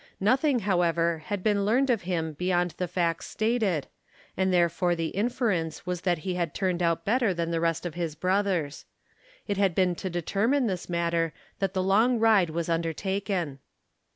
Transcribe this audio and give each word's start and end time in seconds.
Nothing, 0.19 0.61
however, 0.61 1.19
had 1.27 1.43
been 1.43 1.63
learned 1.63 1.91
of 1.91 2.01
him 2.01 2.33
beyond 2.33 2.71
the 2.79 2.87
facts 2.87 3.27
stated, 3.27 3.85
and 4.35 4.51
there 4.51 4.67
fore 4.67 4.95
the 4.95 5.09
inference 5.09 5.85
was 5.85 6.01
that 6.01 6.17
he 6.25 6.33
had 6.33 6.55
turned 6.55 6.81
out 6.81 7.05
better 7.05 7.35
than 7.35 7.51
the 7.51 7.61
rest 7.61 7.85
of 7.85 7.93
his 7.93 8.15
brothers. 8.15 8.85
It 9.47 9.57
had 9.57 9.75
been 9.75 9.93
to 9.97 10.09
determine 10.09 10.65
this 10.65 10.89
matter 10.89 11.33
that 11.59 11.75
the 11.75 11.83
long 11.83 12.17
ride 12.17 12.49
was 12.49 12.67
undertaken. 12.67 13.59